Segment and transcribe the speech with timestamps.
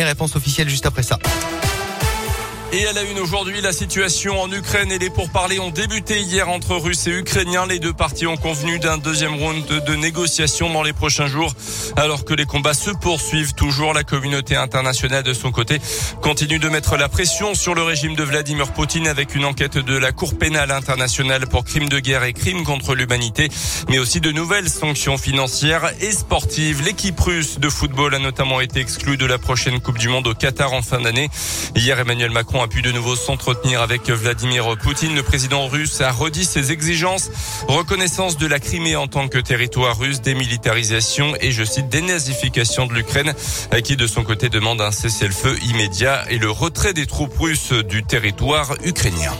[0.00, 1.18] Réponse officielle juste après ça.
[2.70, 6.50] Et à la une aujourd'hui, la situation en Ukraine et les pourparlers ont débuté hier
[6.50, 7.64] entre Russes et Ukrainiens.
[7.64, 11.54] Les deux parties ont convenu d'un deuxième round de négociations dans les prochains jours.
[11.96, 15.80] Alors que les combats se poursuivent toujours, la communauté internationale de son côté
[16.20, 19.96] continue de mettre la pression sur le régime de Vladimir Poutine avec une enquête de
[19.96, 23.48] la Cour pénale internationale pour crimes de guerre et crimes contre l'humanité,
[23.88, 26.82] mais aussi de nouvelles sanctions financières et sportives.
[26.84, 30.34] L'équipe russe de football a notamment été exclue de la prochaine Coupe du Monde au
[30.34, 31.30] Qatar en fin d'année.
[31.74, 35.14] Hier, Emmanuel Macron a pu de nouveau s'entretenir avec Vladimir Poutine.
[35.14, 37.30] Le président russe a redit ses exigences.
[37.68, 42.94] Reconnaissance de la Crimée en tant que territoire russe, démilitarisation et, je cite, dénazification de
[42.94, 43.34] l'Ukraine,
[43.84, 48.04] qui de son côté demande un cessez-le-feu immédiat et le retrait des troupes russes du
[48.04, 49.32] territoire ukrainien.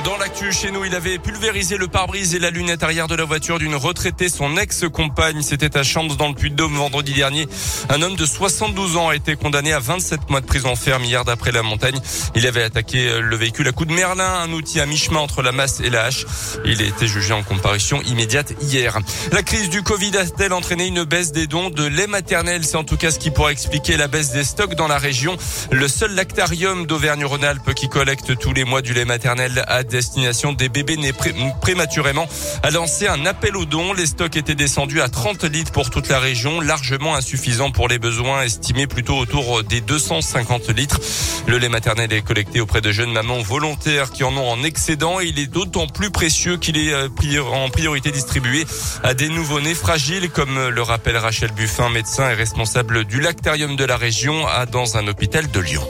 [0.00, 3.24] Dans l'actu chez nous, il avait pulvérisé le pare-brise et la lunette arrière de la
[3.24, 5.42] voiture d'une retraitée, son ex-compagne.
[5.42, 7.46] C'était à Champs dans le Puy-de-Dôme vendredi dernier.
[7.90, 11.26] Un homme de 72 ans a été condamné à 27 mois de prison ferme hier
[11.26, 12.00] d'après la montagne.
[12.34, 15.52] Il avait attaqué le véhicule à coup de merlin, un outil à mi-chemin entre la
[15.52, 16.24] masse et la hache.
[16.64, 18.98] Il a été jugé en comparution immédiate hier.
[19.30, 22.64] La crise du Covid a-t-elle entraîné une baisse des dons de lait maternel?
[22.64, 25.36] C'est en tout cas ce qui pourrait expliquer la baisse des stocks dans la région.
[25.70, 30.68] Le seul lactarium d'Auvergne-Rhône-Alpes qui collecte tous les mois du lait maternel a destination des
[30.68, 31.12] bébés nés
[31.60, 32.28] prématurément
[32.62, 33.92] a lancé un appel aux dons.
[33.92, 37.98] Les stocks étaient descendus à 30 litres pour toute la région, largement insuffisant pour les
[37.98, 41.00] besoins estimés plutôt autour des 250 litres.
[41.46, 45.20] Le lait maternel est collecté auprès de jeunes mamans volontaires qui en ont en excédent
[45.20, 47.08] et il est d'autant plus précieux qu'il est euh,
[47.52, 48.64] en priorité distribué
[49.02, 53.84] à des nouveau-nés fragiles, comme le rappelle Rachel Buffin, médecin et responsable du lactarium de
[53.84, 55.86] la région, dans un hôpital de Lyon.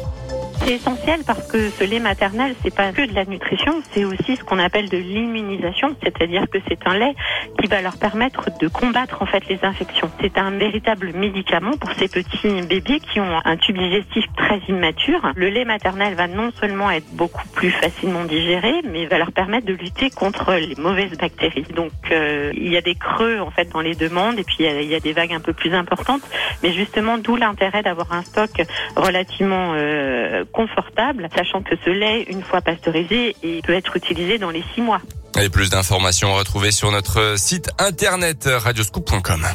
[0.65, 4.37] C'est essentiel parce que ce lait maternel, c'est pas que de la nutrition, c'est aussi
[4.37, 7.15] ce qu'on appelle de l'immunisation, c'est-à-dire que c'est un lait
[7.61, 10.09] qui va leur permettre de combattre en fait les infections.
[10.21, 15.33] C'est un véritable médicament pour ces petits bébés qui ont un tube digestif très immature.
[15.35, 19.67] Le lait maternel va non seulement être beaucoup plus facilement digéré, mais va leur permettre
[19.67, 21.67] de lutter contre les mauvaises bactéries.
[21.75, 24.85] Donc euh, il y a des creux en fait dans les demandes et puis il
[24.85, 26.23] y, a, des vagues un peu plus importantes,
[26.63, 28.51] mais justement d'où l'intérêt d'avoir un stock
[28.95, 34.63] relativement euh, confortable, sachant que ce lait, une fois pasteurisé, peut être utilisé dans les
[34.75, 35.01] six mois.
[35.41, 39.47] Et plus d'informations retrouvées sur notre site internet radioscoop.com.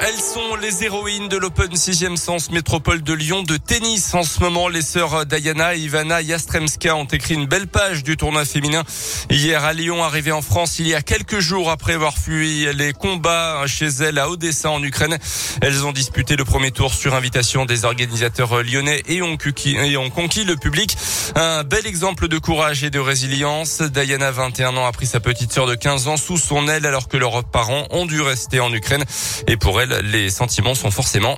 [0.00, 4.14] Elles sont les héroïnes de l'Open 6e Sens Métropole de Lyon de tennis.
[4.14, 8.16] En ce moment, les sœurs Diana et Ivana Yastremska ont écrit une belle page du
[8.16, 8.84] tournoi féminin.
[9.28, 12.92] Hier à Lyon, arrivé en France il y a quelques jours après avoir fui les
[12.92, 15.18] combats chez elles à Odessa en Ukraine.
[15.62, 20.54] Elles ont disputé le premier tour sur invitation des organisateurs lyonnais et ont, conquis le
[20.54, 20.96] public.
[21.34, 23.82] Un bel exemple de courage et de résilience.
[23.82, 27.08] Diana, 21 ans, a pris sa petite sœur de 15 ans sous son aile alors
[27.08, 29.04] que leurs parents ont dû rester en Ukraine.
[29.48, 31.36] Et pour elle, les sentiments sont forcément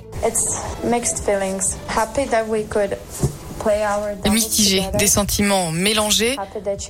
[4.29, 6.35] mitigés, des sentiments mélangés.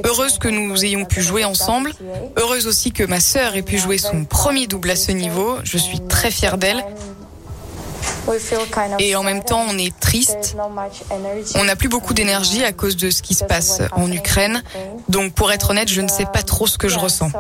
[0.05, 1.93] Heureuse que nous ayons pu jouer ensemble.
[2.37, 5.57] Heureuse aussi que ma sœur ait pu jouer son premier double à ce niveau.
[5.63, 6.83] Je suis très fière d'elle.
[8.99, 10.55] Et en même temps, on est triste.
[11.55, 14.63] On n'a plus beaucoup d'énergie à cause de ce qui se passe en Ukraine.
[15.09, 17.31] Donc, pour être honnête, je ne sais pas trop ce que je ressens.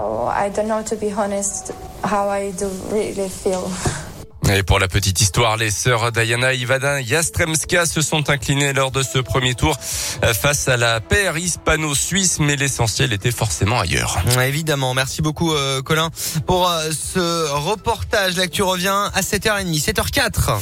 [4.53, 9.01] Et pour la petite histoire, les sœurs Diana Ivana Yastremska se sont inclinées lors de
[9.01, 9.77] ce premier tour
[10.23, 14.17] euh, face à la paire hispano-suisse, mais l'essentiel était forcément ailleurs.
[14.41, 14.93] Évidemment.
[14.93, 16.09] Merci beaucoup, euh, Colin,
[16.47, 18.35] pour euh, ce reportage.
[18.35, 20.59] L'actu revient à 7h30, 7h04.